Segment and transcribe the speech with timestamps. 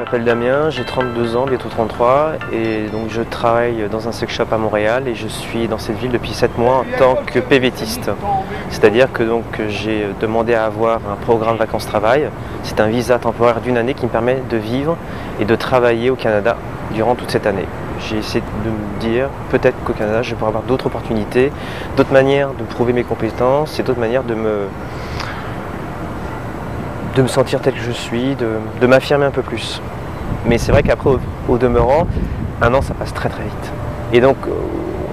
[0.00, 4.46] m'appelle Damien, j'ai 32 ans, bientôt 33, et donc je travaille dans un sex shop
[4.50, 8.10] à Montréal et je suis dans cette ville depuis 7 mois en tant que PVTiste.
[8.70, 12.30] C'est-à-dire que donc j'ai demandé à avoir un programme vacances-travail.
[12.62, 14.96] C'est un visa temporaire d'une année qui me permet de vivre
[15.38, 16.56] et de travailler au Canada
[16.94, 17.66] durant toute cette année.
[17.98, 21.52] J'ai essayé de me dire peut-être qu'au Canada je pourrais avoir d'autres opportunités,
[21.98, 24.60] d'autres manières de prouver mes compétences et d'autres manières de me,
[27.16, 29.80] de me sentir tel que je suis, de, m'affirmer un peu plus.
[30.46, 31.10] Mais c'est vrai qu'après,
[31.48, 32.06] au, demeurant,
[32.62, 33.72] un an, ça passe très très vite.
[34.12, 34.50] Et donc, euh,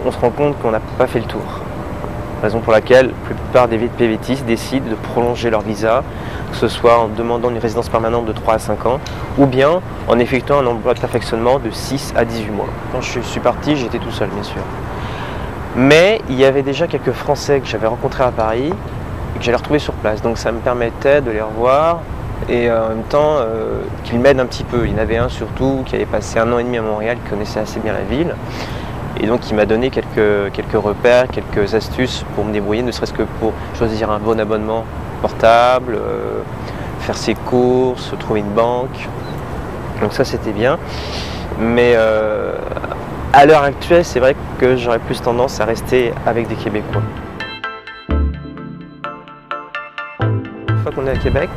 [0.06, 1.42] on se rend compte qu'on n'a pas fait le tour.
[2.42, 6.04] Raison pour laquelle la plupart des PVTistes décident de prolonger leur visa,
[6.52, 9.00] que ce soit en demandant une résidence permanente de 3 à 5 ans,
[9.40, 12.68] ou bien en effectuant un emploi de perfectionnement de 6 à 18 mois.
[12.92, 14.62] Quand je suis parti, j'étais tout seul, bien sûr.
[15.76, 18.74] Mais il y avait déjà quelques Français que j'avais rencontrés à Paris
[19.38, 20.22] que j'allais retrouver sur place.
[20.22, 22.02] Donc ça me permettait de les revoir
[22.50, 24.86] et euh, en même temps euh, qu'ils m'aident un petit peu.
[24.86, 27.18] Il y en avait un surtout qui avait passé un an et demi à Montréal,
[27.24, 28.36] qui connaissait assez bien la ville.
[29.20, 33.14] Et donc il m'a donné quelques, quelques repères, quelques astuces pour me débrouiller, ne serait-ce
[33.14, 34.86] que pour choisir un bon abonnement
[35.22, 36.42] portable, euh,
[37.00, 39.10] faire ses courses, trouver une banque.
[40.02, 40.78] Donc ça c'était bien.
[41.60, 41.96] Mais
[43.34, 47.02] à l'heure actuelle, c'est vrai que j'aurais plus tendance à rester avec des Québécois.
[50.98, 51.50] Qu'on est à Québec,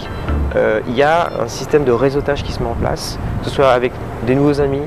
[0.55, 3.55] euh, il y a un système de réseautage qui se met en place, que ce
[3.55, 3.92] soit avec
[4.27, 4.82] des nouveaux amis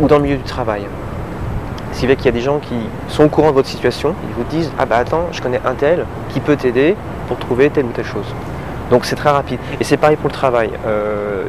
[0.00, 0.82] ou dans le milieu du travail.
[1.92, 2.74] Ce qui qu'il y a des gens qui
[3.08, 5.74] sont au courant de votre situation, ils vous disent Ah bah attends, je connais un
[5.74, 6.96] tel qui peut t'aider
[7.28, 8.24] pour trouver telle ou telle chose.
[8.90, 9.58] Donc c'est très rapide.
[9.80, 10.70] Et c'est pareil pour le travail.
[10.86, 11.44] Euh,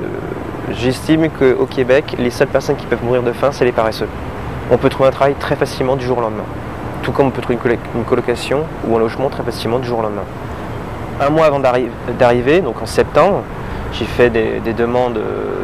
[0.72, 4.10] j'estime qu'au Québec, les seules personnes qui peuvent mourir de faim, c'est les paresseux.
[4.72, 6.46] On peut trouver un travail très facilement du jour au lendemain.
[7.04, 7.60] Tout comme on peut trouver
[7.96, 10.24] une colocation ou un logement très facilement du jour au lendemain
[11.20, 13.44] un mois avant d'arriver, donc en septembre,
[13.94, 15.56] j'ai fait des, demandes euh,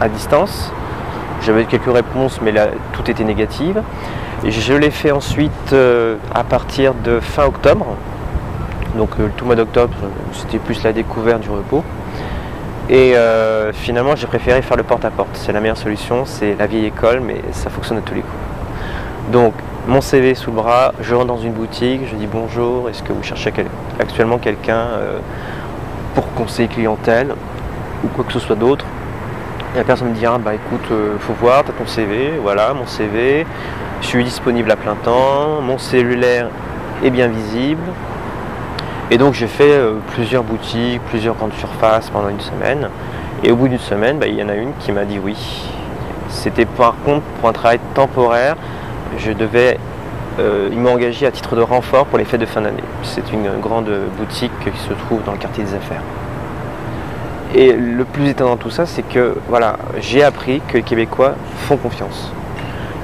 [0.00, 0.70] à distance.
[1.42, 3.76] J'avais quelques réponses, mais là, tout était négatif.
[4.44, 7.86] Et je l'ai fait ensuite euh, à partir de fin octobre.
[8.96, 9.94] Donc euh, tout mois d'octobre,
[10.32, 11.82] c'était plus la découverte du repos.
[12.90, 13.14] Et
[13.72, 15.30] finalement, j'ai préféré faire le porte-à-porte.
[15.32, 19.32] C'est la meilleure solution, c'est la vieille école, mais ça fonctionne à tous les coups.
[19.32, 19.54] Donc
[19.86, 23.12] mon CV sous le bras, je rentre dans une boutique, je dis bonjour, est-ce que
[23.12, 23.52] vous cherchez
[24.00, 25.18] actuellement quelqu'un euh,
[26.14, 27.34] pour conseiller clientèle
[28.02, 28.86] ou quoi que ce soit d'autre?
[29.76, 32.86] La personne me dira bah écoute, euh, faut voir, tu as ton CV, voilà mon
[32.86, 33.46] CV,
[34.00, 36.48] je suis disponible à plein temps, mon cellulaire
[37.04, 37.82] est bien visible.
[39.10, 42.88] Et donc j'ai fait euh, plusieurs boutiques, plusieurs grandes surfaces pendant une semaine.
[43.42, 45.36] Et au bout d'une semaine, bah, il y en a une qui m'a dit oui.
[46.30, 48.56] C'était par contre pour un travail temporaire
[49.18, 49.78] je devais
[50.40, 52.82] euh, ils m'ont engagé à titre de renfort pour les fêtes de fin d'année.
[53.04, 56.02] C'est une grande boutique qui se trouve dans le quartier des affaires.
[57.54, 61.34] Et le plus étonnant de tout ça, c'est que voilà, j'ai appris que les Québécois
[61.68, 62.32] font confiance.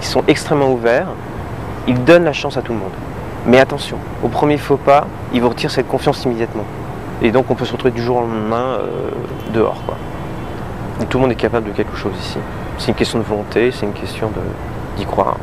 [0.01, 1.07] Ils sont extrêmement ouverts,
[1.87, 2.91] ils donnent la chance à tout le monde.
[3.47, 6.65] Mais attention, au premier faux pas, ils vous retirent cette confiance immédiatement.
[7.23, 9.11] Et donc on peut se retrouver du jour au lendemain euh,
[9.55, 9.81] dehors.
[11.09, 12.39] Tout le monde est capable de quelque chose ici.
[12.79, 14.33] C'est une question de volonté, c'est une question
[14.97, 15.37] d'y croire.